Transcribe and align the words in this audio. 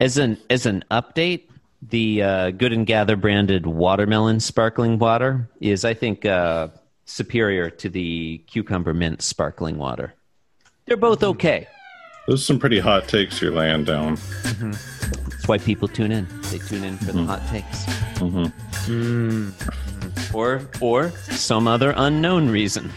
As 0.00 0.16
an 0.16 0.38
as 0.48 0.64
an 0.64 0.84
update, 0.92 1.48
the 1.82 2.22
uh, 2.22 2.50
Good 2.52 2.72
and 2.72 2.86
Gather 2.86 3.16
branded 3.16 3.66
watermelon 3.66 4.38
sparkling 4.38 5.00
water 5.00 5.50
is, 5.60 5.84
I 5.84 5.94
think, 5.94 6.24
uh, 6.24 6.68
superior 7.04 7.68
to 7.70 7.88
the 7.88 8.38
cucumber 8.46 8.94
mint 8.94 9.22
sparkling 9.22 9.76
water. 9.76 10.14
They're 10.86 10.96
both 10.96 11.18
mm-hmm. 11.18 11.30
okay. 11.30 11.66
Those 12.28 12.42
are 12.42 12.44
some 12.44 12.60
pretty 12.60 12.78
hot 12.78 13.08
takes 13.08 13.42
you're 13.42 13.50
laying 13.50 13.84
down. 13.84 14.16
Mm-hmm. 14.16 14.70
That's 15.30 15.48
why 15.48 15.58
people 15.58 15.88
tune 15.88 16.12
in. 16.12 16.28
They 16.42 16.58
tune 16.58 16.84
in 16.84 16.96
for 16.98 17.06
the 17.06 17.12
mm-hmm. 17.12 17.26
hot 17.26 17.42
takes. 17.48 17.86
Or 20.32 20.62
or 20.80 21.10
some 21.10 21.66
other 21.66 21.92
unknown 21.96 22.50
reason. 22.50 22.92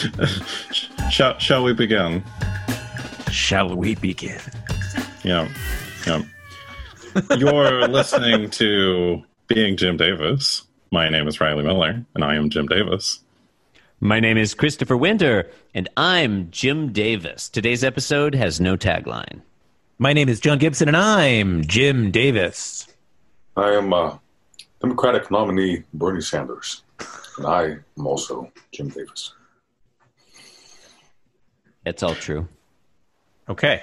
Shall, 1.10 1.38
shall 1.38 1.62
we 1.64 1.74
begin? 1.74 2.24
Shall 3.30 3.76
we 3.76 3.94
begin? 3.94 4.40
Yeah. 5.22 5.48
Yeah. 6.06 6.22
You're 7.36 7.86
listening 7.88 8.50
to 8.50 9.22
Being 9.46 9.76
Jim 9.76 9.96
Davis. 9.96 10.64
My 10.90 11.08
name 11.08 11.28
is 11.28 11.40
Riley 11.40 11.62
Miller, 11.62 12.04
and 12.14 12.24
I 12.24 12.34
am 12.34 12.50
Jim 12.50 12.66
Davis. 12.66 13.20
My 14.00 14.18
name 14.18 14.36
is 14.36 14.54
Christopher 14.54 14.96
Winter, 14.96 15.48
and 15.74 15.88
I'm 15.96 16.50
Jim 16.50 16.92
Davis. 16.92 17.48
Today's 17.48 17.84
episode 17.84 18.34
has 18.34 18.60
no 18.60 18.76
tagline. 18.76 19.42
My 19.98 20.12
name 20.12 20.28
is 20.28 20.40
John 20.40 20.58
Gibson, 20.58 20.88
and 20.88 20.96
I'm 20.96 21.62
Jim 21.64 22.10
Davis. 22.10 22.88
I 23.56 23.72
am 23.72 23.92
uh, 23.92 24.16
Democratic 24.80 25.30
nominee 25.30 25.84
Bernie 25.94 26.22
Sanders, 26.22 26.82
and 27.36 27.46
I 27.46 27.64
am 27.96 28.06
also 28.06 28.50
Jim 28.72 28.88
Davis. 28.88 29.34
It's 31.84 32.02
all 32.02 32.14
true. 32.14 32.48
Okay. 33.50 33.82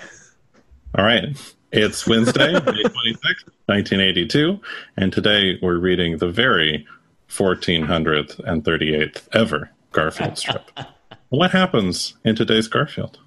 All 0.97 1.03
right. 1.03 1.25
It's 1.73 2.07
Wednesday, 2.07 2.53
May 2.53 2.59
26th, 2.59 3.49
1982, 3.65 4.61
and 4.95 5.11
today 5.11 5.59
we're 5.61 5.77
reading 5.77 6.19
the 6.19 6.29
very 6.29 6.87
1438th 7.27 9.27
ever 9.33 9.69
Garfield 9.91 10.37
strip. 10.37 10.71
what 11.29 11.51
happens 11.51 12.13
in 12.23 12.37
today's 12.37 12.69
Garfield? 12.69 13.19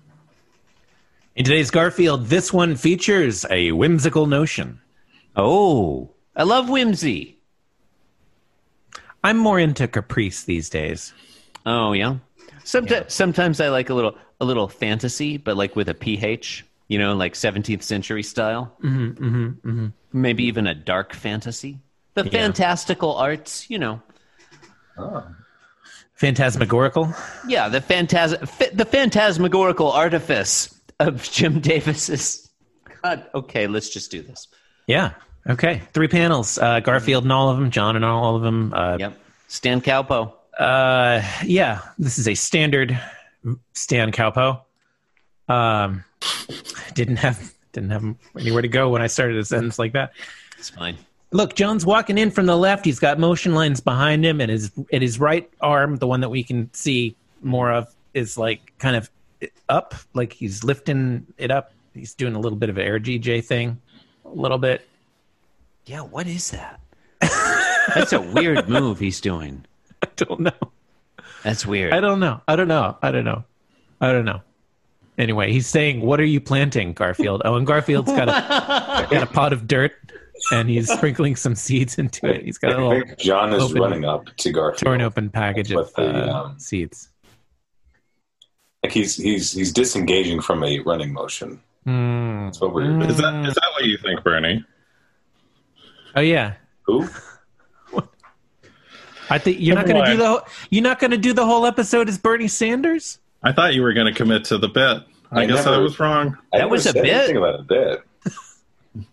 In 1.37 1.45
today's 1.45 1.71
Garfield, 1.71 2.29
this 2.29 2.55
one 2.55 2.75
features 2.75 3.45
a 3.51 3.73
whimsical 3.73 4.27
notion. 4.27 4.81
Oh, 5.37 6.09
I 6.35 6.45
love 6.45 6.71
whimsy. 6.71 7.37
I'm 9.23 9.37
more 9.37 9.59
into 9.59 9.87
caprice 9.87 10.45
these 10.45 10.71
days. 10.71 11.13
Oh 11.67 11.93
yeah. 11.93 12.17
Sometimes 12.65 13.13
sometimes 13.13 13.61
I 13.61 13.69
like 13.69 13.91
a 13.91 13.95
little 13.95 14.17
a 14.41 14.45
little 14.45 14.69
fantasy, 14.69 15.37
but 15.37 15.57
like 15.57 15.77
with 15.77 15.89
a 15.89 15.95
ph. 15.95 16.65
You 16.89 16.99
know, 16.99 17.15
like 17.15 17.35
17th 17.35 17.85
century 17.85 18.25
style. 18.25 18.77
Mm-hmm, 18.83 19.25
mm-hmm, 19.65 19.87
Maybe 20.13 20.43
even 20.45 20.67
a 20.67 20.75
dark 20.75 21.15
fantasy. 21.15 21.79
The 22.15 22.25
fantastical 22.25 23.15
arts, 23.15 23.71
you 23.71 23.79
know. 23.79 24.03
Oh. 24.99 25.25
Phantasmagorical. 26.15 27.15
Yeah, 27.47 27.69
the 27.69 27.81
phantas- 27.81 28.47
fa- 28.49 28.75
the 28.75 28.85
phantasmagorical 28.85 29.91
artifice 29.93 30.75
of 30.99 31.23
Jim 31.31 31.61
Davis's. 31.61 32.51
God, 33.03 33.25
okay, 33.35 33.69
let's 33.69 33.89
just 33.89 34.11
do 34.11 34.21
this. 34.23 34.49
Yeah. 34.87 35.13
Okay. 35.49 35.83
Three 35.93 36.09
panels. 36.09 36.59
Uh, 36.59 36.81
Garfield 36.81 37.23
and 37.25 37.33
all 37.33 37.49
of 37.51 37.57
them. 37.57 37.71
John 37.71 37.97
and 37.97 38.05
all 38.05 38.37
of 38.37 38.43
them. 38.43 38.75
Uh, 38.75 38.97
Yep. 38.99 39.17
Stan 39.49 39.81
Cowpo. 39.81 40.35
Uh, 40.59 41.23
yeah. 41.45 41.81
This 41.99 42.19
is 42.19 42.29
a 42.29 42.35
standard 42.35 42.99
Stan 43.75 44.13
Cowpo. 44.13 44.63
Um, 45.49 46.05
didn't 46.95 47.17
have 47.17 47.53
didn't 47.73 47.91
have 47.91 48.15
anywhere 48.39 48.63
to 48.63 48.69
go 48.69 48.89
when 48.91 49.03
I 49.03 49.07
started 49.07 49.37
a 49.37 49.45
sentence 49.45 49.79
like 49.79 49.93
that. 49.93 50.13
It's 50.59 50.71
fine. 50.71 50.97
Look, 51.33 51.55
John's 51.55 51.87
walking 51.87 52.19
in 52.19 52.31
from 52.31 52.47
the 52.47 52.57
left. 52.57 52.85
He's 52.85 52.99
got 52.99 53.19
motion 53.19 53.55
lines 53.55 53.81
behind 53.81 54.25
him, 54.25 54.41
and 54.41 54.51
his 54.51 54.73
and 54.93 55.03
his 55.03 55.21
right 55.21 55.49
arm, 55.61 55.97
the 55.97 56.07
one 56.07 56.21
that 56.21 56.29
we 56.29 56.43
can 56.43 56.73
see 56.75 57.17
more 57.43 57.71
of, 57.71 57.95
is 58.15 58.37
like 58.37 58.73
kind 58.79 58.97
of 58.97 59.11
up, 59.69 59.95
like 60.15 60.33
he's 60.33 60.65
lifting 60.65 61.27
it 61.39 61.51
up. 61.51 61.73
He's 61.95 62.15
doing 62.15 62.35
a 62.35 62.41
little 62.41 62.59
bit 62.59 62.69
of 62.69 62.79
an 62.79 62.87
air 62.87 62.99
GJ 62.99 63.45
thing, 63.45 63.81
a 64.25 64.29
little 64.29 64.59
bit. 64.59 64.87
Yeah, 65.87 66.03
what 66.03 66.27
is 66.27 66.51
that? 66.51 66.81
That's 67.95 68.13
a 68.13 68.21
weird 68.21 68.69
move 68.69 68.99
he's 68.99 69.21
doing. 69.21 69.65
I 70.21 70.25
don't 70.25 70.41
know. 70.41 70.73
That's 71.43 71.67
weird. 71.67 71.93
I 71.95 72.01
don't 72.01 72.21
know. 72.21 72.41
I 72.47 72.57
don't 72.57 72.69
know. 72.69 72.97
I 73.03 73.11
don't 73.11 73.25
know. 73.25 73.45
I 74.01 74.13
don't 74.13 74.25
know. 74.25 74.41
Anyway, 75.19 75.53
he's 75.53 75.67
saying, 75.67 76.01
"What 76.01 76.21
are 76.21 76.25
you 76.25 76.41
planting, 76.41 76.93
Garfield?" 76.93 77.43
Oh, 77.45 77.57
and 77.57 77.67
Garfield's 77.67 78.11
got 78.13 78.29
a 78.29 79.07
got 79.11 79.23
a 79.23 79.27
pot 79.27 79.53
of 79.53 79.67
dirt, 79.67 79.93
and 80.53 80.69
he's 80.69 80.91
sprinkling 80.91 81.37
some 81.37 81.55
seeds 81.55 81.99
into 81.99 82.27
it. 82.27 82.45
He's 82.45 82.57
got 82.59 82.73
a 82.73 82.77
little 82.77 82.91
think 83.07 83.19
John 83.19 83.53
is 83.53 83.63
open- 83.63 83.83
running 83.83 84.05
up 84.05 84.27
to 84.39 84.53
Garfield. 84.53 84.79
torn 84.81 85.01
open 85.03 85.29
package 85.29 85.71
of 85.73 85.77
With 85.79 85.95
the, 85.95 86.31
uh, 86.31 86.43
um, 86.45 86.59
seeds. 86.59 87.09
Like 88.83 88.93
he's 88.93 89.17
he's 89.17 89.53
he's 89.53 89.73
disengaging 89.73 90.41
from 90.41 90.65
a 90.65 90.79
running 90.81 91.13
motion. 91.13 91.61
Hmm. 91.85 92.47
That's 92.47 92.61
what 92.61 92.73
we're. 92.73 93.01
Is 93.03 93.19
that 93.19 93.47
is 93.47 93.55
that 93.55 93.69
what 93.73 93.85
you 93.85 93.99
think, 93.99 94.23
Bernie? 94.25 94.65
Oh 96.17 96.21
yeah, 96.23 96.55
Who? 96.83 97.07
I 99.31 99.39
think 99.39 99.59
you're 99.61 99.77
not 99.77 99.87
going 99.87 100.05
to 100.05 100.11
do 100.11 100.17
the 100.17 100.27
whole, 100.27 100.43
you're 100.71 100.83
not 100.83 100.99
going 100.99 101.13
to 101.13 101.17
do 101.19 101.33
the 101.33 101.47
whole 101.47 101.65
episode 101.67 102.09
as 102.09 102.19
Bernie 102.19 102.49
Sanders. 102.49 103.19
I 103.43 103.53
thought 103.53 103.75
you 103.75 103.83
were 103.83 103.93
going 103.93 104.13
to 104.13 104.17
commit 104.17 104.45
to 104.47 104.59
the 104.59 104.69
bit. 104.69 105.03
I, 105.33 105.43
I 105.43 105.47
guess 105.47 105.65
never- 105.65 105.77
I 105.77 105.79
was 105.79 105.99
wrong. 106.01 106.37
I 106.53 106.59
That 106.59 106.71
was 106.71 106.85
a 106.87 106.93
said 106.93 107.03
bit. 107.03 107.13
anything 107.15 107.37
about 107.37 107.61
a 107.61 107.63
bit. 107.63 108.03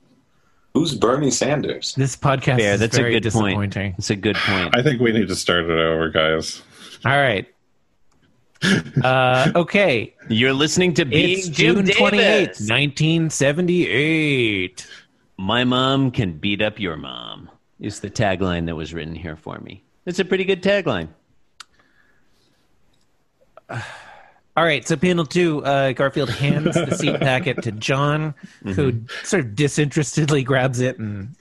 Who's 0.74 0.94
Bernie 0.96 1.32
Sanders? 1.32 1.94
This 1.96 2.16
podcast 2.16 2.58
Fair. 2.60 2.74
is 2.74 2.80
That's 2.80 2.98
a 2.98 3.02
good 3.02 3.12
point. 3.12 3.24
disappointing. 3.24 3.92
That's 3.94 4.10
a 4.10 4.16
good 4.16 4.36
point. 4.36 4.76
I 4.76 4.84
think 4.84 5.02
we 5.02 5.12
need 5.12 5.28
to 5.28 5.36
start 5.36 5.66
it 5.66 5.72
over, 5.72 6.10
guys. 6.10 6.62
All 7.06 7.18
right. 7.18 7.46
Uh, 9.04 9.52
okay, 9.56 10.16
You're 10.30 10.52
listening 10.52 10.96
to 10.96 11.06
Being 11.06 11.38
it's 11.38 11.48
June 11.48 11.86
twenty 11.86 12.18
eighth, 12.18 12.60
nineteen 12.68 13.30
seventy 13.30 13.88
eight. 13.88 14.88
My 15.38 15.64
mom 15.64 16.10
can 16.10 16.40
beat 16.40 16.64
up 16.64 16.80
your 16.80 16.98
mom. 16.98 17.52
Is 17.80 18.00
the 18.00 18.10
tagline 18.10 18.66
that 18.66 18.76
was 18.76 18.96
written 18.96 19.14
here 19.14 19.36
for 19.36 19.60
me. 19.60 19.84
It's 20.08 20.20
a 20.20 20.26
pretty 20.26 20.46
good 20.46 20.64
tagline. 20.64 21.10
All 23.70 24.64
right, 24.64 24.88
so 24.88 24.96
panel 24.96 25.26
two, 25.26 25.64
uh, 25.66 25.92
Garfield 25.92 26.30
hands 26.30 26.76
the 26.76 26.96
seed 26.96 27.20
packet 27.20 27.62
to 27.64 27.74
John, 27.74 28.34
who 28.64 29.04
sort 29.24 29.44
of 29.44 29.54
disinterestedly 29.54 30.44
grabs 30.44 30.80
it 30.80 30.98
and 30.98 31.36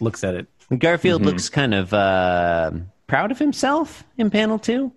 looks 0.00 0.24
at 0.24 0.34
it. 0.34 0.48
Garfield 0.76 1.22
looks 1.24 1.48
kind 1.48 1.74
of 1.74 1.94
uh, 1.94 2.72
proud 3.06 3.30
of 3.30 3.38
himself 3.38 4.02
in 4.18 4.30
panel 4.30 4.58
two. 4.58 4.92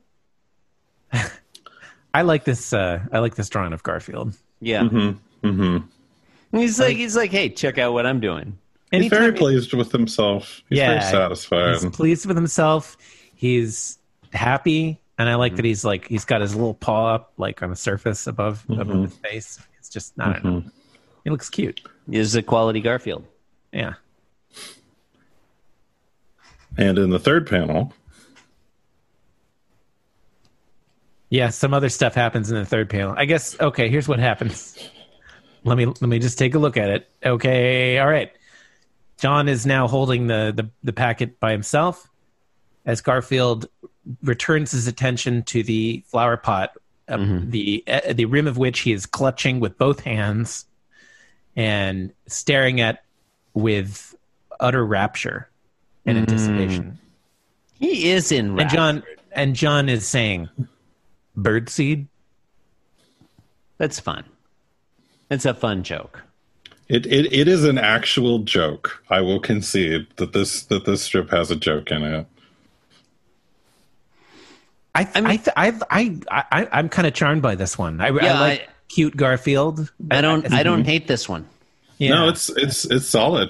I 2.14 2.24
like 2.24 2.44
this. 2.44 2.74
Uh, 2.74 3.06
I 3.12 3.20
like 3.20 3.36
this 3.36 3.50
drawing 3.50 3.72
of 3.72 3.84
Garfield. 3.84 4.34
Yeah. 4.62 4.82
Mm-hmm. 4.82 5.78
He's 6.58 6.80
like 6.80 6.98
he's 6.98 7.16
like, 7.16 7.30
hey, 7.30 7.50
check 7.50 7.78
out 7.78 7.94
what 7.94 8.08
I'm 8.08 8.20
doing. 8.20 8.58
He's 8.92 9.08
very 9.10 9.26
Anytime- 9.26 9.38
pleased 9.40 9.74
with 9.74 9.92
himself. 9.92 10.62
He's 10.70 10.80
very 10.80 11.02
satisfied. 11.02 11.74
He's 11.74 11.86
pleased 11.88 12.26
with 12.26 12.38
himself. 12.38 12.96
He's 13.36 13.98
happy, 14.32 15.02
and 15.18 15.28
I 15.28 15.36
like 15.36 15.52
Mm-hmm. 15.54 15.56
that 15.58 15.66
he's 15.66 15.84
like 15.86 16.08
he's 16.08 16.24
got 16.26 16.42
his 16.42 16.56
little 16.56 16.74
paw 16.76 17.16
up 17.16 17.34
like 17.38 17.62
on 17.64 17.70
the 17.70 17.76
surface 17.76 18.28
above 18.28 18.64
above 18.70 18.88
Mm-hmm. 18.88 19.04
his 19.06 19.14
face. 19.18 19.60
It's 19.80 19.90
just 19.90 20.14
I 20.20 20.34
don't 20.34 20.44
know. 20.46 20.64
He 21.24 21.30
looks 21.32 21.50
cute. 21.50 21.82
Is 22.12 22.36
a 22.36 22.42
quality 22.44 22.82
Garfield. 22.82 23.26
Yeah. 23.74 23.94
And 26.78 26.98
in 27.00 27.10
the 27.10 27.20
third 27.20 27.48
panel, 27.48 27.94
Yeah, 31.30 31.50
some 31.50 31.74
other 31.74 31.90
stuff 31.90 32.14
happens 32.14 32.52
in 32.52 32.58
the 32.58 32.66
third 32.66 32.90
panel. 32.90 33.14
I 33.18 33.26
guess 33.26 33.60
okay, 33.60 33.90
here's 33.90 34.08
what 34.08 34.20
happens. 34.20 34.78
Let 35.64 35.78
me 35.78 35.86
let 35.88 36.02
me 36.04 36.20
just 36.20 36.38
take 36.38 36.54
a 36.56 36.60
look 36.60 36.78
at 36.78 36.90
it. 36.90 37.10
Okay, 37.26 37.98
all 37.98 38.08
right. 38.08 38.32
John 39.26 39.48
is 39.48 39.66
now 39.66 39.88
holding 39.88 40.28
the 40.28 40.54
the, 40.56 40.70
the 40.84 40.94
packet 40.94 41.40
by 41.40 41.52
himself 41.52 42.08
as 42.86 43.02
Garfield 43.02 43.68
returns 44.22 44.70
his 44.70 44.86
attention 44.86 45.42
to 45.46 45.64
the 45.64 46.04
flower 46.06 46.38
pot, 46.38 46.74
uh, 47.08 47.18
the 47.42 47.84
uh, 47.88 48.14
the 48.14 48.26
rim 48.26 48.46
of 48.46 48.60
which 48.60 48.82
he 48.82 48.92
is 48.94 49.08
clutching 49.08 49.60
with 49.60 49.80
both 49.80 50.02
hands 50.02 50.68
and 51.56 52.14
staring 52.28 52.82
at 52.82 53.04
with 53.56 54.14
utter 54.60 54.86
rapture 54.86 55.50
and 56.06 56.20
anticipation. 56.20 57.00
He 57.80 58.12
is 58.12 58.32
in. 58.32 58.60
And 58.60 58.70
John 58.70 59.02
and 59.32 59.56
John 59.56 59.90
is 59.90 60.06
saying, 60.06 60.50
"Birdseed." 61.36 62.06
That's 63.80 64.00
fun. 64.00 64.24
It's 65.32 65.46
a 65.46 65.56
fun 65.56 65.82
joke. 65.82 66.25
It, 66.88 67.06
it 67.06 67.32
it 67.34 67.48
is 67.48 67.64
an 67.64 67.78
actual 67.78 68.40
joke. 68.40 69.04
I 69.10 69.22
will 69.22 69.40
concede 69.40 70.08
that 70.18 70.34
this 70.34 70.64
that 70.66 70.86
this 70.86 71.02
strip 71.02 71.30
has 71.32 71.52
a 71.52 71.56
joke 71.56 71.92
in 71.92 72.04
it. 72.04 72.28
I 74.94 75.08
I 75.16 75.42
I 75.58 75.80
I, 75.90 76.44
I 76.52 76.68
I'm 76.72 76.90
kind 76.90 77.08
of 77.08 77.14
charmed 77.14 77.42
by 77.42 77.56
this 77.56 77.78
one. 77.78 78.00
I, 78.02 78.08
I 78.08 78.24
Yeah, 78.24 78.40
like 78.40 78.62
I- 78.62 78.68
cute 78.88 79.18
Garfield. 79.18 79.92
I 80.12 80.22
don't. 80.22 80.52
I 80.54 80.64
don't 80.64 80.86
hate 80.86 81.08
this 81.08 81.28
one. 81.28 81.48
Yeah. 81.98 82.10
No, 82.12 82.30
it's 82.30 82.50
it's 82.50 82.86
it's 82.86 83.06
solid. 83.08 83.50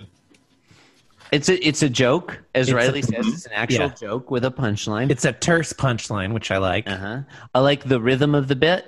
It's 1.31 1.49
a 1.49 1.67
it's 1.67 1.81
a 1.83 1.89
joke, 1.89 2.39
as 2.55 2.67
It's 2.67 2.73
a- 2.73 2.75
Riley 2.75 3.01
says. 3.01 3.27
It's 3.27 3.45
an 3.45 3.51
actual 3.53 3.79
Yeah. 3.87 3.93
joke 3.99 4.31
with 4.31 4.45
a 4.45 4.51
punchline. 4.51 5.11
it's 5.11 5.25
a 5.25 5.33
terse 5.33 5.73
punchline, 5.73 6.33
which 6.33 6.49
I 6.51 6.57
like. 6.57 6.87
Uh-huh. 6.89 7.21
I 7.53 7.59
like 7.59 7.83
the 7.83 7.99
rhythm 7.99 8.33
of 8.33 8.47
the 8.47 8.55
bit. 8.55 8.85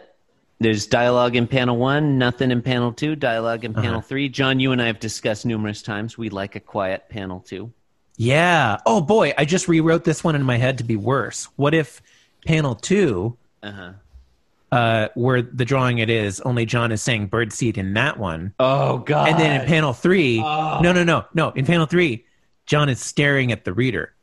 There's 0.60 0.88
dialogue 0.88 1.36
in 1.36 1.48
panel 1.48 1.78
one, 1.78 2.18
nothing 2.18 2.50
in 2.50 2.62
panel 2.64 2.92
two, 2.92 3.16
dialogue 3.16 3.64
in 3.64 3.74
panel 3.76 4.02
three. 4.02 4.28
John, 4.28 4.60
you 4.60 4.72
and 4.72 4.82
I 4.82 4.88
have 4.88 5.00
discussed 5.00 5.46
numerous 5.46 5.84
times. 5.84 6.18
We 6.18 6.30
like 6.30 6.56
a 6.56 6.60
quiet 6.60 7.10
panel 7.10 7.42
two. 7.42 7.72
Yeah. 8.16 8.78
Oh 8.88 9.00
boy, 9.02 9.34
I 9.38 9.46
just 9.46 9.68
rewrote 9.68 10.04
this 10.04 10.24
one 10.24 10.36
in 10.36 10.42
my 10.42 10.58
head 10.58 10.80
to 10.80 10.84
be 10.84 10.96
worse. 10.96 11.48
What 11.58 11.76
if 11.76 12.02
panel 12.48 12.74
two, 12.74 13.38
Uh-huh. 13.62 13.92
uh, 14.72 15.10
where 15.14 15.44
the 15.44 15.64
drawing 15.66 16.00
it 16.00 16.10
is, 16.10 16.42
only 16.42 16.66
John 16.66 16.92
is 16.92 17.04
saying 17.04 17.28
"bird 17.28 17.50
birdseed 17.50 17.78
in 17.78 17.94
that 17.94 18.18
one, 18.18 18.54
Oh 18.58 18.98
God! 18.98 19.30
and 19.30 19.40
then 19.40 19.62
in 19.62 19.68
panel 19.68 19.94
three, 19.94 20.40
no, 20.40 20.80
no, 20.92 21.04
no, 21.04 21.26
no. 21.36 21.52
In 21.52 21.66
panel 21.68 21.86
three, 21.86 22.26
John 22.66 22.90
is 22.90 23.00
staring 23.00 23.52
at 23.52 23.64
the 23.64 23.74
reader, 23.74 24.14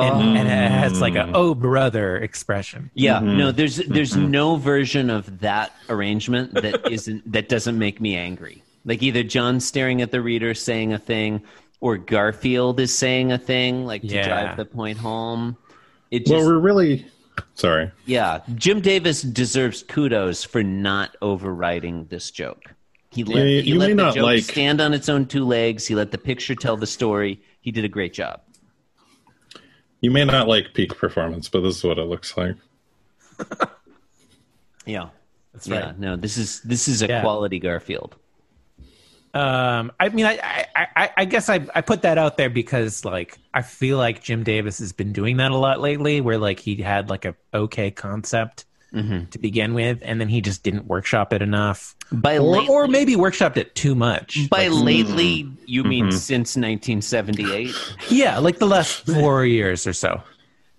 and, 0.00 0.38
and 0.38 0.48
it 0.48 0.70
has 0.70 1.00
like 1.00 1.14
a 1.14 1.24
mm. 1.24 1.32
"oh 1.34 1.54
brother" 1.54 2.16
expression. 2.16 2.90
yeah, 2.94 3.16
mm-hmm. 3.16 3.38
no, 3.38 3.52
there's 3.52 3.76
there's 3.76 4.12
mm-hmm. 4.12 4.30
no 4.30 4.56
version 4.56 5.10
of 5.10 5.40
that 5.40 5.72
arrangement 5.88 6.54
that 6.54 6.90
isn't 6.90 7.30
that 7.30 7.48
doesn't 7.48 7.78
make 7.78 8.00
me 8.00 8.16
angry. 8.16 8.62
Like 8.84 9.02
either 9.02 9.22
John 9.22 9.60
staring 9.60 10.00
at 10.02 10.12
the 10.12 10.20
reader 10.20 10.54
saying 10.54 10.92
a 10.92 10.98
thing, 10.98 11.42
or 11.80 11.96
Garfield 11.96 12.80
is 12.80 12.96
saying 12.96 13.32
a 13.32 13.38
thing, 13.38 13.84
like 13.84 14.02
to 14.02 14.08
Yeah. 14.08 14.28
drive 14.28 14.56
the 14.56 14.64
point 14.64 14.98
home. 14.98 15.56
It 16.10 16.28
Well, 16.28 16.44
we're 16.44 16.58
really 16.58 17.06
sorry. 17.54 17.90
Yeah, 18.04 18.40
Jim 18.54 18.80
Davis 18.80 19.22
deserves 19.22 19.82
kudos 19.82 20.44
for 20.44 20.62
not 20.62 21.16
overriding 21.20 22.06
this 22.06 22.30
joke. 22.30 22.62
He 23.10 23.24
let, 23.24 23.36
Yeah, 23.36 23.44
you- 23.44 23.62
he 23.62 23.74
let 23.74 23.86
may 23.88 23.92
the 23.92 24.02
not 24.02 24.14
joke 24.14 24.24
like- 24.24 24.42
stand 24.44 24.80
on 24.80 24.94
its 24.94 25.08
own 25.08 25.26
two 25.26 25.44
legs. 25.44 25.86
He 25.86 25.94
let 25.94 26.10
the 26.10 26.18
picture 26.18 26.54
tell 26.54 26.76
the 26.76 26.86
story. 26.86 27.40
He 27.60 27.72
did 27.72 27.84
a 27.84 27.88
great 27.88 28.12
job. 28.12 28.40
You 30.00 30.10
may 30.10 30.24
not 30.24 30.46
like 30.48 30.74
peak 30.74 30.96
performance, 30.96 31.48
but 31.48 31.60
this 31.62 31.78
is 31.78 31.84
what 31.84 31.98
it 31.98 32.04
looks 32.04 32.36
like. 32.36 32.56
Yeah, 34.86 35.08
That's 35.52 35.66
yeah. 35.66 35.94
No, 35.98 36.14
this 36.14 36.36
is 36.38 36.60
this 36.60 36.86
is 36.86 37.02
a 37.02 37.08
Yeah. 37.08 37.20
quality 37.20 37.58
Garfield. 37.58 38.14
Um, 39.34 39.92
I 39.98 40.08
mean, 40.10 40.24
I, 40.24 40.38
I, 40.74 40.86
I, 40.96 41.10
I 41.18 41.24
guess 41.24 41.48
I, 41.50 41.66
I 41.74 41.80
put 41.80 42.02
that 42.02 42.16
out 42.18 42.36
there 42.38 42.48
because 42.48 43.04
like 43.04 43.36
I 43.52 43.62
feel 43.62 43.98
like 43.98 44.22
Jim 44.22 44.44
Davis 44.44 44.78
has 44.78 44.92
been 44.92 45.12
doing 45.12 45.38
that 45.38 45.50
a 45.50 45.56
lot 45.56 45.80
lately, 45.80 46.20
where 46.20 46.38
like 46.38 46.60
he 46.60 46.76
had 46.76 47.10
like 47.10 47.24
a 47.24 47.34
okay 47.52 47.90
concept 47.90 48.64
Mm-hmm. 48.94 49.26
to 49.30 49.38
begin 49.38 49.74
with, 49.74 49.98
and 50.02 50.20
then 50.20 50.28
he 50.28 50.40
just 50.40 50.62
didn't 50.62 50.86
workshop 50.86 51.32
it 51.34 51.42
enough, 51.42 51.94
By 52.12 52.38
or, 52.38 52.40
lately, 52.42 52.68
or 52.68 52.86
maybe 52.88 53.14
workshopped 53.16 53.56
it 53.58 53.74
too 53.74 53.94
much. 53.94 54.48
by 54.48 54.68
Like, 54.68 54.84
lately, 54.84 55.42
mm-hmm. 55.42 55.54
you 55.66 55.84
mean 55.84 56.04
mm-hmm. 56.06 56.16
since 56.16 56.56
1978? 56.56 57.74
yeah, 58.08 58.38
like 58.38 58.58
the 58.58 58.66
last 58.66 59.04
four 59.04 59.44
years 59.44 59.86
or 59.86 59.92
so. 59.92 60.22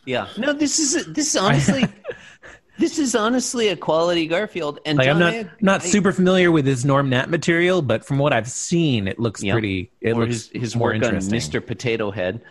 Yeah. 0.06 0.28
No, 0.38 0.54
this 0.54 0.80
is 0.80 1.06
this 1.08 1.28
is 1.28 1.36
honestly 1.36 1.84
this 2.80 2.98
is 2.98 3.14
honestly 3.14 3.68
a 3.68 3.76
quality 3.76 4.26
Garfield. 4.26 4.80
And 4.86 4.98
Like 4.98 5.10
I'm 5.10 5.20
not 5.20 5.62
not 5.62 5.82
I- 5.82 5.86
super 5.86 6.12
familiar 6.14 6.50
with 6.50 6.66
his 6.66 6.86
Norm 6.86 7.10
Nat 7.10 7.30
material, 7.30 7.82
but 7.82 8.06
from 8.06 8.18
what 8.18 8.32
I've 8.32 8.50
seen, 8.50 9.08
it 9.08 9.20
looks 9.20 9.44
Yeah. 9.44 9.54
pretty. 9.54 9.92
It 10.00 10.14
or 10.14 10.22
looks 10.22 10.48
his 10.48 10.62
his 10.62 10.76
more 10.78 10.88
work 10.90 10.96
on 11.04 11.04
interesting. 11.04 11.34
Mr. 11.38 11.66
Potato 11.66 12.10
Head. 12.12 12.42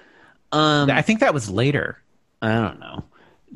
Um, 0.53 0.91
I 0.91 1.01
think 1.03 1.21
that 1.21 1.33
was 1.35 1.49
later. 1.51 1.99
I 2.43 2.55
don't 2.55 2.79
know. 2.79 3.05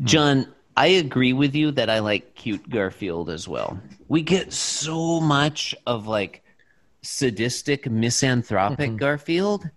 John, 0.05 0.46
I 0.81 0.87
agree 0.87 1.35
with 1.35 1.55
you 1.55 1.73
that 1.73 1.91
I 1.91 1.99
like 1.99 2.35
cute 2.35 2.71
Garfield 2.71 3.29
as 3.29 3.47
well. 3.47 3.79
We 4.09 4.23
get 4.23 4.50
so 4.50 5.21
much 5.21 5.75
of 5.87 6.06
like 6.06 6.43
sadistic, 7.03 7.91
misanthropic 7.91 8.88
mm-hmm. 8.88 8.97
Garfield. 8.97 9.69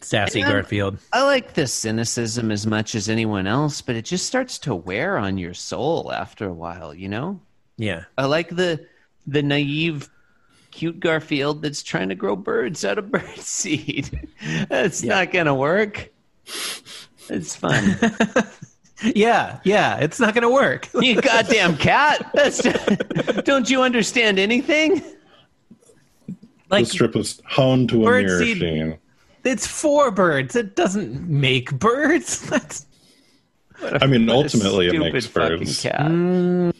Sassy 0.00 0.42
Garfield. 0.42 0.98
I 1.12 1.22
like 1.22 1.54
the 1.54 1.68
cynicism 1.68 2.50
as 2.50 2.66
much 2.66 2.96
as 2.96 3.08
anyone 3.08 3.46
else, 3.46 3.80
but 3.80 3.94
it 3.94 4.04
just 4.04 4.26
starts 4.26 4.58
to 4.60 4.74
wear 4.74 5.18
on 5.18 5.38
your 5.38 5.54
soul 5.54 6.10
after 6.10 6.48
a 6.48 6.52
while, 6.52 6.92
you 6.92 7.08
know? 7.08 7.40
Yeah. 7.76 8.06
I 8.18 8.24
like 8.24 8.48
the 8.48 8.84
the 9.28 9.44
naive 9.44 10.10
cute 10.72 10.98
Garfield 10.98 11.62
that's 11.62 11.84
trying 11.84 12.08
to 12.08 12.16
grow 12.16 12.34
birds 12.34 12.84
out 12.84 12.98
of 12.98 13.08
bird 13.12 13.38
seed. 13.38 14.28
That's 14.68 15.04
not 15.04 15.30
gonna 15.30 15.54
work. 15.54 16.10
It's 17.28 17.54
fun. 17.54 17.96
Yeah, 19.02 19.60
yeah, 19.64 19.96
it's 19.98 20.20
not 20.20 20.34
going 20.34 20.42
to 20.42 20.50
work. 20.50 20.88
you 20.94 21.20
goddamn 21.20 21.76
cat. 21.76 22.30
That's 22.34 22.60
don't 23.44 23.68
you 23.70 23.82
understand 23.82 24.38
anything? 24.38 25.02
Like 26.70 26.84
the 26.84 26.90
strip 26.90 27.14
was 27.14 27.40
honed 27.46 27.88
to 27.90 28.06
a 28.06 28.10
mirror 28.22 28.38
seed- 28.38 28.58
sheen. 28.58 28.98
it's 29.44 29.66
for 29.66 30.10
birds. 30.10 30.54
It 30.54 30.76
doesn't 30.76 31.28
make 31.28 31.72
birds. 31.72 32.40
That's 32.50 32.86
I 33.82 34.06
mean, 34.06 34.28
ultimately, 34.28 34.86
it 34.86 34.90
Stupid 34.90 35.12
makes 35.14 35.26
fucking 35.26 35.58
birds. 35.58 35.82
cat. 35.82 36.00
Mm. 36.02 36.74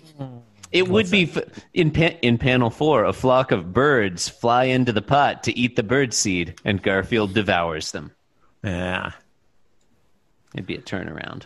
It 0.70 0.88
would 0.88 1.10
be 1.10 1.22
f- 1.24 1.38
in 1.74 1.90
pa- 1.90 2.16
in 2.22 2.36
panel 2.38 2.68
four. 2.70 3.04
A 3.04 3.12
flock 3.12 3.50
of 3.50 3.72
birds 3.72 4.28
fly 4.28 4.64
into 4.64 4.92
the 4.92 5.02
pot 5.02 5.42
to 5.44 5.58
eat 5.58 5.74
the 5.76 5.82
bird 5.82 6.12
seed, 6.14 6.54
and 6.64 6.82
Garfield 6.82 7.32
devours 7.34 7.92
them. 7.92 8.12
yeah. 8.62 9.12
It'd 10.54 10.66
be 10.66 10.74
a 10.74 10.80
turnaround. 10.82 11.44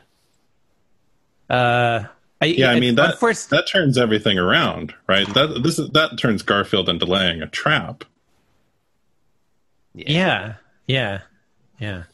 Uh, 1.51 2.05
I, 2.41 2.47
Yeah, 2.47 2.71
I 2.71 2.77
it- 2.77 2.81
mean 2.81 2.95
that 2.97 3.19
first. 3.21 3.51
that 3.51 3.67
turns 3.69 3.97
everything 3.99 4.39
around, 4.39 4.95
right? 5.07 5.27
That 5.35 5.63
this 5.63 5.79
is 5.79 5.91
that 5.91 6.19
turns 6.19 6.43
Garfield 6.43 6.89
into 6.89 7.05
laying 7.07 7.43
a 7.43 7.47
trap. 7.49 8.05
yeah, 9.95 10.55
yeah, 10.87 11.21
yeah. 11.79 12.05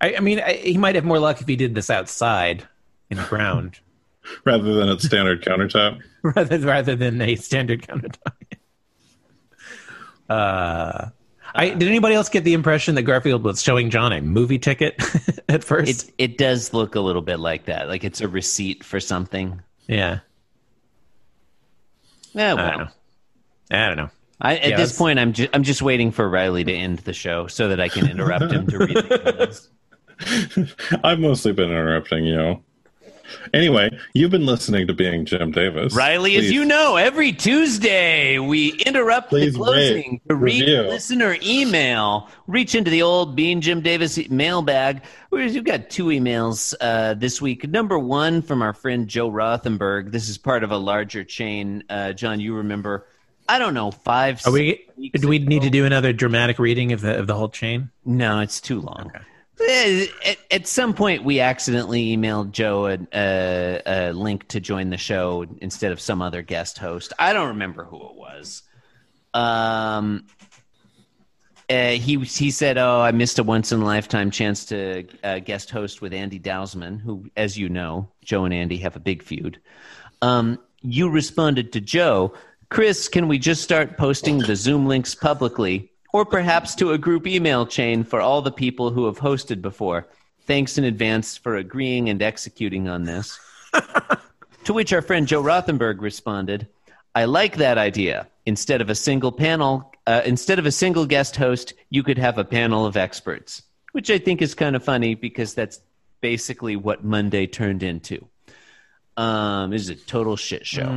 I, 0.00 0.16
I 0.16 0.20
mean, 0.20 0.40
I, 0.40 0.54
he 0.54 0.76
might 0.76 0.94
have 0.96 1.04
more 1.04 1.18
luck 1.18 1.40
if 1.40 1.48
he 1.48 1.56
did 1.56 1.74
this 1.74 1.88
outside 1.90 2.64
in 3.10 3.16
the 3.16 3.24
ground 3.24 3.78
rather 4.44 4.74
than 4.74 4.88
its 4.88 5.04
standard 5.04 5.42
countertop. 5.42 6.00
rather 6.22 6.58
rather 6.58 6.96
than 6.96 7.20
a 7.22 7.36
standard 7.36 7.82
countertop. 7.82 8.32
Uh, 10.28 11.08
I, 11.54 11.70
uh, 11.70 11.74
did 11.74 11.88
anybody 11.88 12.14
else 12.14 12.28
get 12.28 12.44
the 12.44 12.52
impression 12.54 12.94
that 12.96 13.02
Garfield 13.02 13.44
was 13.44 13.62
showing 13.62 13.90
John 13.90 14.12
a 14.12 14.20
movie 14.20 14.58
ticket 14.58 15.00
at 15.48 15.62
first? 15.64 16.08
It 16.08 16.14
it 16.32 16.38
does 16.38 16.72
look 16.74 16.94
a 16.94 17.00
little 17.00 17.22
bit 17.22 17.38
like 17.38 17.66
that. 17.66 17.88
Like 17.88 18.02
it's 18.04 18.20
a 18.20 18.28
receipt 18.28 18.82
for 18.84 18.98
something. 19.00 19.62
yeah, 19.86 20.20
Yeah, 22.32 22.54
I 22.54 22.70
don't 22.70 22.78
know. 22.78 22.88
I 23.70 23.86
don't 23.86 23.96
know. 23.96 24.10
I, 24.40 24.56
at 24.56 24.70
Yeah, 24.70 24.76
this 24.76 24.98
point, 24.98 25.18
I'm 25.18 25.32
just 25.32 25.50
I'm 25.54 25.62
just 25.62 25.80
waiting 25.80 26.10
for 26.10 26.28
Riley 26.28 26.64
to 26.64 26.72
end 26.72 26.98
the 27.00 27.12
show 27.12 27.46
so 27.46 27.68
that 27.68 27.80
I 27.80 27.88
can 27.88 28.10
interrupt 28.10 28.52
him 28.52 28.66
to 28.66 28.78
read 28.78 28.96
the 28.96 29.18
comments. 30.18 31.00
I've 31.04 31.20
mostly 31.20 31.52
been 31.52 31.70
interrupting 31.70 32.24
you. 32.24 32.62
Anyway, 33.52 33.90
you've 34.12 34.30
been 34.30 34.46
listening 34.46 34.86
to 34.86 34.94
Being 34.94 35.24
Jim 35.24 35.50
Davis. 35.50 35.94
Riley, 35.94 36.36
as 36.36 36.50
you 36.50 36.64
know, 36.64 36.96
every 36.96 37.32
Tuesday 37.32 38.38
we 38.38 38.72
interrupt 38.84 39.30
the 39.30 39.50
closing 39.52 40.12
rate, 40.12 40.28
to 40.28 40.34
read 40.34 40.60
review. 40.60 40.82
listener 40.82 41.36
email. 41.42 42.28
Reach 42.46 42.74
into 42.74 42.90
the 42.90 43.02
old 43.02 43.36
Being 43.36 43.60
Jim 43.60 43.80
Davis 43.80 44.18
mailbag. 44.28 45.02
Whereas 45.30 45.54
you've 45.54 45.64
got 45.64 45.90
two 45.90 46.06
emails 46.06 46.74
uh, 46.80 47.14
this 47.14 47.40
week. 47.40 47.68
Number 47.68 47.98
one 47.98 48.42
from 48.42 48.62
our 48.62 48.72
friend 48.72 49.08
Joe 49.08 49.30
Rothenberg. 49.30 50.12
This 50.12 50.28
is 50.28 50.38
part 50.38 50.62
of 50.62 50.70
a 50.70 50.76
larger 50.76 51.24
chain. 51.24 51.84
Uh, 51.88 52.12
John, 52.12 52.40
you 52.40 52.54
remember? 52.56 53.06
I 53.48 53.58
don't 53.58 53.74
know, 53.74 53.90
five. 53.90 54.40
Are 54.46 54.52
we? 54.52 54.86
six 54.96 55.20
Do 55.20 55.28
we 55.28 55.38
weeks 55.38 55.48
need 55.48 55.62
to 55.62 55.70
do 55.70 55.84
another 55.84 56.12
dramatic 56.12 56.58
reading 56.58 56.92
of 56.92 57.02
the 57.02 57.18
of 57.18 57.26
the 57.26 57.34
whole 57.34 57.50
chain? 57.50 57.90
No, 58.04 58.40
it's 58.40 58.60
too 58.60 58.80
long. 58.80 59.10
Eh, 59.14 59.18
At, 59.60 60.36
at 60.50 60.66
some 60.66 60.94
point, 60.94 61.24
we 61.24 61.40
accidentally 61.40 62.16
emailed 62.16 62.50
Joe 62.50 62.86
a, 62.86 62.98
a, 63.12 63.82
a 63.86 64.12
link 64.12 64.48
to 64.48 64.60
join 64.60 64.90
the 64.90 64.96
show 64.96 65.46
instead 65.60 65.92
of 65.92 66.00
some 66.00 66.20
other 66.20 66.42
guest 66.42 66.78
host. 66.78 67.12
I 67.18 67.32
don't 67.32 67.48
remember 67.48 67.84
who 67.84 67.96
it 67.96 68.14
was. 68.14 68.62
Um, 69.32 70.26
uh, 71.70 71.90
he 71.90 72.18
he 72.18 72.50
said, 72.50 72.76
"Oh, 72.78 73.00
I 73.00 73.12
missed 73.12 73.38
a 73.38 73.42
once 73.42 73.72
in 73.72 73.80
a 73.80 73.84
lifetime 73.84 74.30
chance 74.30 74.66
to 74.66 75.06
uh, 75.22 75.38
guest 75.38 75.70
host 75.70 76.02
with 76.02 76.12
Andy 76.12 76.38
Dowsman, 76.38 77.00
who, 77.00 77.30
as 77.36 77.56
you 77.56 77.68
know, 77.68 78.10
Joe 78.22 78.44
and 78.44 78.52
Andy 78.52 78.76
have 78.78 78.96
a 78.96 79.00
big 79.00 79.22
feud." 79.22 79.60
Um, 80.20 80.58
you 80.82 81.08
responded 81.08 81.72
to 81.72 81.80
Joe, 81.80 82.34
Chris. 82.68 83.08
Can 83.08 83.28
we 83.28 83.38
just 83.38 83.62
start 83.62 83.96
posting 83.96 84.38
the 84.38 84.56
Zoom 84.56 84.86
links 84.86 85.14
publicly, 85.14 85.90
or 86.14 86.24
perhaps 86.24 86.74
to 86.76 86.92
a 86.92 86.98
group 86.98 87.26
email 87.26 87.66
chain 87.66 88.04
for 88.04 88.20
all 88.20 88.40
the 88.40 88.52
people 88.52 88.90
who 88.90 89.04
have 89.04 89.18
hosted 89.18 89.60
before? 89.60 90.06
Thanks 90.46 90.78
in 90.78 90.84
advance 90.84 91.36
for 91.36 91.56
agreeing 91.56 92.08
and 92.08 92.22
executing 92.22 92.88
on 92.88 93.04
this. 93.04 93.38
To 94.64 94.72
which 94.72 94.94
our 94.94 95.02
friend 95.02 95.28
Joe 95.28 95.42
Rothenberg 95.42 96.00
responded, 96.00 96.66
I 97.14 97.26
like 97.26 97.56
that 97.58 97.76
idea. 97.76 98.26
Instead 98.46 98.80
of 98.80 98.88
a 98.88 98.94
single 98.94 99.30
panel, 99.30 99.92
uh, 100.06 100.22
instead 100.24 100.58
of 100.58 100.64
a 100.64 100.72
single 100.72 101.04
guest 101.04 101.36
host, 101.36 101.74
you 101.90 102.02
could 102.02 102.18
have 102.18 102.38
a 102.38 102.44
panel 102.44 102.86
of 102.86 102.96
experts, 102.96 103.62
which 103.92 104.10
I 104.10 104.18
think 104.18 104.40
is 104.40 104.54
kind 104.54 104.74
of 104.74 104.82
funny 104.82 105.14
because 105.14 105.52
that's 105.52 105.80
basically 106.22 106.76
what 106.76 107.04
Monday 107.04 107.46
turned 107.46 107.82
into. 107.82 108.26
Um, 109.16 109.70
this 109.70 109.82
is 109.82 109.90
a 109.90 109.94
total 109.94 110.36
shit 110.36 110.66
show. 110.66 110.88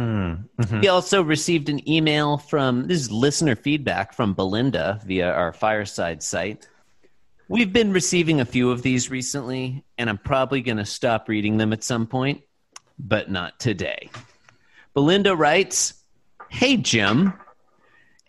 We 0.81 0.87
also 0.87 1.21
received 1.21 1.69
an 1.69 1.87
email 1.87 2.37
from 2.37 2.87
this 2.87 3.01
is 3.01 3.11
listener 3.11 3.55
feedback 3.55 4.13
from 4.13 4.33
Belinda 4.33 4.99
via 5.05 5.31
our 5.31 5.53
fireside 5.53 6.23
site. 6.23 6.67
We've 7.47 7.71
been 7.71 7.93
receiving 7.93 8.41
a 8.41 8.45
few 8.45 8.71
of 8.71 8.81
these 8.81 9.09
recently, 9.09 9.83
and 9.97 10.09
I'm 10.09 10.17
probably 10.17 10.61
going 10.61 10.77
to 10.77 10.85
stop 10.85 11.29
reading 11.29 11.57
them 11.57 11.71
at 11.73 11.83
some 11.83 12.07
point, 12.07 12.41
but 12.99 13.31
not 13.31 13.59
today. 13.59 14.09
Belinda 14.93 15.35
writes 15.35 15.93
Hey, 16.49 16.77
Jim. 16.77 17.33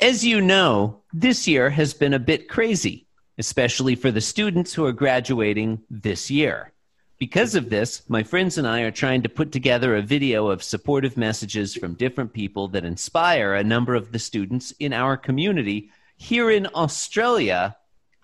As 0.01 0.25
you 0.25 0.41
know, 0.41 1.01
this 1.13 1.49
year 1.49 1.71
has 1.71 1.95
been 1.95 2.15
a 2.15 2.21
bit 2.21 2.49
crazy, 2.49 3.07
especially 3.39 3.97
for 3.97 4.13
the 4.13 4.21
students 4.21 4.73
who 4.73 4.85
are 4.85 4.93
graduating 4.93 5.81
this 5.91 6.31
year. 6.31 6.73
Because 7.19 7.57
of 7.57 7.69
this, 7.69 8.03
my 8.09 8.23
friends 8.23 8.59
and 8.59 8.67
I 8.67 8.83
are 8.83 8.93
trying 8.93 9.23
to 9.23 9.29
put 9.29 9.51
together 9.51 9.97
a 9.97 10.03
video 10.03 10.51
of 10.51 10.63
supportive 10.63 11.17
messages 11.17 11.75
from 11.75 11.95
different 11.95 12.33
people 12.33 12.69
that 12.69 12.85
inspire 12.85 13.55
a 13.55 13.65
number 13.65 13.97
of 13.97 14.13
the 14.13 14.21
students 14.21 14.73
in 14.79 14.93
our 14.93 15.17
community 15.17 15.91
here 16.17 16.49
in 16.49 16.69
Australia, 16.77 17.77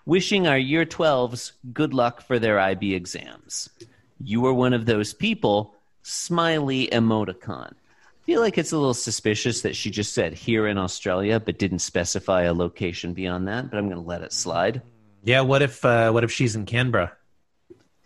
wishing 0.06 0.46
our 0.46 0.58
year 0.58 0.86
12s 0.86 1.52
good 1.72 1.92
luck 1.92 2.20
for 2.20 2.38
their 2.38 2.60
IB 2.60 2.94
exams. 2.94 3.68
You 4.22 4.46
are 4.46 4.54
one 4.54 4.72
of 4.72 4.86
those 4.86 5.12
people, 5.12 5.74
smiley 6.02 6.86
emoticon. 6.86 7.72
I 7.72 8.26
feel 8.26 8.40
like 8.40 8.58
it's 8.58 8.72
a 8.72 8.78
little 8.78 8.94
suspicious 8.94 9.62
that 9.62 9.74
she 9.74 9.90
just 9.90 10.14
said 10.14 10.34
here 10.34 10.68
in 10.68 10.78
Australia, 10.78 11.40
but 11.40 11.58
didn't 11.58 11.80
specify 11.80 12.42
a 12.42 12.54
location 12.54 13.12
beyond 13.12 13.48
that. 13.48 13.70
But 13.70 13.78
I'm 13.78 13.88
going 13.88 14.00
to 14.00 14.08
let 14.08 14.22
it 14.22 14.32
slide. 14.32 14.82
Yeah. 15.24 15.40
What 15.40 15.62
if 15.62 15.84
uh, 15.84 16.12
what 16.12 16.22
if 16.22 16.30
she's 16.30 16.54
in 16.54 16.64
Canberra? 16.64 17.12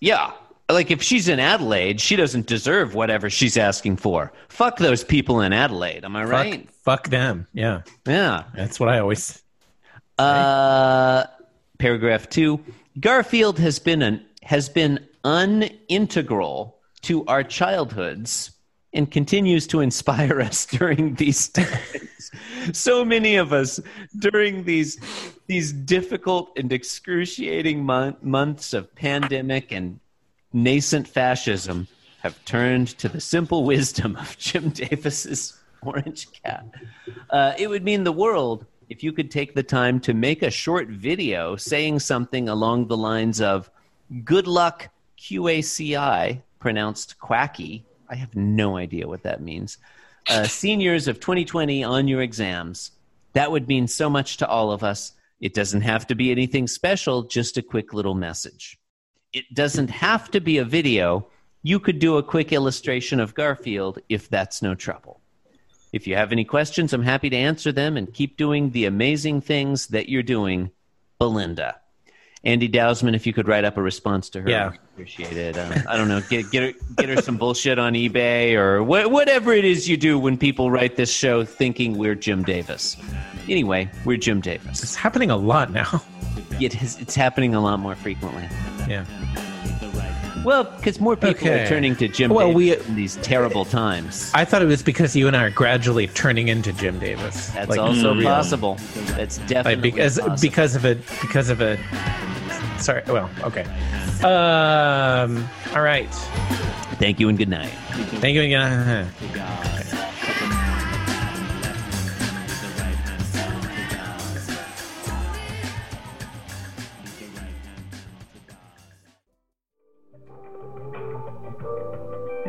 Yeah, 0.01 0.33
like 0.69 0.91
if 0.91 1.03
she's 1.03 1.29
in 1.29 1.41
Adelaide, 1.41 2.01
she 2.01 2.17
doesn't 2.17 2.47
deserve 2.47 2.95
whatever 2.95 3.31
she's 3.31 3.57
asking 3.57 3.97
for. 3.97 4.33
Fuck 4.49 4.79
those 4.79 5.03
people 5.03 5.41
in 5.41 5.53
Adelaide. 5.53 6.05
Am 6.05 6.15
I 6.15 6.25
right? 6.25 6.71
Fuck, 6.71 7.05
fuck 7.05 7.09
them. 7.09 7.47
Yeah. 7.53 7.83
Yeah. 8.07 8.45
That's 8.55 8.79
what 8.79 8.89
I 8.89 8.99
always. 8.99 9.43
Uh, 10.19 11.25
paragraph 11.79 12.29
two. 12.29 12.61
Garfield 13.01 13.59
has 13.59 13.79
been 13.79 14.03
an 14.03 14.25
has 14.43 14.69
been 14.69 15.07
unintegral 15.25 16.73
to 17.03 17.25
our 17.27 17.45
childhoods 17.45 18.53
and 18.93 19.11
continues 19.11 19.67
to 19.69 19.81
inspire 19.81 20.41
us 20.49 20.67
during 20.67 21.15
these 21.15 21.49
times. 21.49 22.31
so 22.73 23.05
many 23.05 23.37
of 23.37 23.53
us 23.53 23.81
during 24.19 24.65
these 24.65 24.99
these 25.47 25.73
difficult 25.73 26.53
and 26.57 26.73
excruciating 26.73 27.85
mon- 27.85 28.17
months 28.21 28.75
of 28.75 28.95
pandemic 28.95 29.73
and 29.73 30.01
nascent 30.53 31.07
fascism 31.07 31.87
have 32.21 32.45
turned 32.45 32.89
to 32.99 33.09
the 33.09 33.21
simple 33.21 33.65
wisdom 33.65 34.17
of 34.17 34.37
Jim 34.39 34.71
Davis's 34.71 35.59
orange 35.83 36.29
cat. 36.43 36.67
Uh, 37.31 37.55
it 37.59 37.69
would 37.69 37.85
mean 37.85 38.05
the 38.05 38.13
world 38.13 38.67
if 38.89 39.03
you 39.03 39.13
could 39.13 39.31
take 39.31 39.55
the 39.55 39.63
time 39.63 40.01
to 40.01 40.15
make 40.15 40.43
a 40.43 40.51
short 40.51 40.89
video 40.89 41.57
saying 41.57 41.99
something 41.99 42.49
along 42.49 42.87
the 42.87 42.97
lines 42.97 43.41
of 43.41 43.71
"Good 44.25 44.47
luck, 44.47 44.89
QACI," 45.19 46.41
pronounced 46.59 47.19
quacky. 47.19 47.85
I 48.09 48.15
have 48.15 48.35
no 48.35 48.77
idea 48.77 49.07
what 49.07 49.23
that 49.25 49.43
means. 49.43 49.79
Uh, 50.29 50.45
seniors 50.45 51.09
of 51.09 51.21
2020 51.21 51.85
on 51.85 52.09
your 52.09 52.23
exams. 52.23 52.93
That 53.35 53.51
would 53.51 53.69
mean 53.69 53.87
so 53.87 54.09
much 54.09 54.39
to 54.39 54.49
all 54.49 54.73
of 54.73 54.83
us. 54.83 55.13
It 55.41 55.55
doesn't 55.55 55.83
have 55.83 56.07
to 56.09 56.15
be 56.15 56.31
anything 56.31 56.67
special, 56.67 57.23
just 57.23 57.57
a 57.57 57.63
quick 57.63 57.93
little 57.93 58.15
message. 58.15 58.78
It 59.33 59.53
doesn't 59.53 59.91
have 59.91 60.31
to 60.31 60.41
be 60.41 60.59
a 60.59 60.65
video. 60.65 61.27
You 61.63 61.81
could 61.81 61.99
do 61.99 62.17
a 62.17 62.23
quick 62.23 62.53
illustration 62.53 63.21
of 63.21 63.35
Garfield 63.35 63.99
if 64.09 64.29
that's 64.29 64.63
no 64.63 64.75
trouble. 64.75 65.21
If 65.93 66.07
you 66.07 66.17
have 66.17 66.33
any 66.33 66.45
questions, 66.45 66.93
I'm 66.93 67.03
happy 67.03 67.29
to 67.31 67.37
answer 67.37 67.73
them 67.73 67.97
and 67.97 68.13
keep 68.13 68.37
doing 68.37 68.71
the 68.71 68.87
amazing 68.87 69.41
things 69.43 69.89
that 69.89 70.09
you're 70.09 70.23
doing, 70.23 70.71
Belinda. 71.19 71.81
Andy 72.49 72.67
Dowsman, 72.69 73.15
if 73.15 73.27
you 73.27 73.35
could 73.35 73.47
write 73.47 73.65
up 73.67 73.77
a 73.77 73.83
response 73.83 74.31
to 74.31 74.41
her, 74.41 74.49
Yeah. 74.49 74.73
Appreciate 74.95 75.37
it. 75.37 75.57
Uh, 75.57 75.69
I 75.87 75.97
don't 75.99 76.09
know, 76.09 76.21
get 76.31 76.51
get 76.51 76.63
her 76.63 76.73
get 76.97 77.09
her 77.11 77.21
some 77.23 77.37
bullshit 77.37 77.79
on 77.79 77.93
eBay 77.93 78.55
or 78.57 78.81
wh- 78.83 79.09
whatever 79.13 79.53
it 79.53 79.65
is 79.67 79.87
you 79.89 79.97
do 79.99 80.19
when 80.19 80.37
people 80.39 80.71
write 80.71 80.97
this 80.97 81.13
show 81.15 81.45
thinking 81.45 81.97
we're 81.99 82.15
Jim 82.17 82.43
Davis. 82.43 82.97
Anyway, 83.49 83.89
we're 84.07 84.17
Jim 84.17 84.41
Davis. 84.41 84.83
It's 84.83 84.95
happening 84.97 85.31
a 85.31 85.37
lot 85.37 85.71
now. 85.73 86.03
It 86.61 86.73
has, 86.73 86.99
it's 86.99 87.15
happening 87.15 87.55
a 87.55 87.61
lot 87.61 87.79
more 87.79 87.95
frequently. 87.95 88.43
Yeah. 88.89 89.05
Well, 90.45 90.65
because 90.65 90.99
more 91.01 91.15
people 91.15 91.31
Okay. 91.49 91.65
are 91.65 91.69
turning 91.69 91.95
to 91.97 92.09
Jim 92.09 92.31
Well, 92.31 92.49
Davis 92.49 92.57
we- 92.57 92.87
in 92.89 92.97
these 92.97 93.17
terrible 93.23 93.65
times. 93.65 94.31
I 94.35 94.45
thought 94.45 94.63
it 94.63 94.67
was 94.67 94.83
because 94.83 95.15
you 95.15 95.27
and 95.29 95.37
I 95.37 95.45
are 95.45 95.51
gradually 95.51 96.07
turning 96.09 96.49
into 96.49 96.73
Jim 96.73 96.99
Davis. 96.99 97.51
That's 97.51 97.69
Like, 97.71 97.79
also 97.79 98.15
real. 98.15 98.25
possible. 98.25 98.79
That's 99.17 99.39
definitely 99.47 99.75
Like 99.75 99.83
because 99.83 100.19
possible. 100.19 100.37
because 100.41 100.75
of 100.77 100.85
a 100.85 100.95
because 101.21 101.51
of 101.51 101.61
a. 101.61 101.77
Sorry. 102.79 103.03
Well, 103.07 103.31
okay. 103.43 103.65
Um. 104.23 105.49
All 105.75 105.83
right. 105.83 106.09
Thank 106.99 107.21
you 107.21 107.29
and 107.29 107.39
good 107.39 107.49
night. 107.49 107.71
Thank 108.21 108.35
you 108.35 108.43
again. 108.43 109.09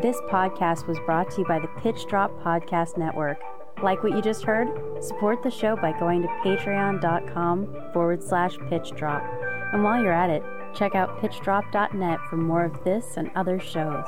This 0.02 0.16
podcast 0.30 0.88
was 0.88 0.98
brought 1.06 1.30
to 1.32 1.42
you 1.42 1.46
by 1.46 1.60
the 1.60 1.68
Pitch 1.82 2.06
Drop 2.08 2.32
Podcast 2.42 2.98
Network. 2.98 3.38
Like 3.84 4.02
what 4.02 4.14
you 4.14 4.22
just 4.22 4.44
heard? 4.44 4.70
Support 5.04 5.44
the 5.44 5.52
show 5.52 5.76
by 5.76 5.98
going 6.00 6.22
to 6.22 6.28
patreon.com 6.44 7.92
forward 7.94 8.24
slash 8.24 8.58
pitch 8.70 8.92
drop. 8.96 9.24
And 9.72 9.84
while 9.84 10.02
you're 10.02 10.14
at 10.14 10.30
it, 10.30 10.44
check 10.74 10.96
out 10.96 11.20
pitchdrop.net 11.20 12.20
for 12.30 12.38
more 12.38 12.64
of 12.64 12.84
this 12.84 13.18
and 13.18 13.32
other 13.36 13.60
shows. 13.60 14.06